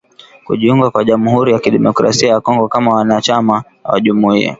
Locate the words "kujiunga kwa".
0.45-1.03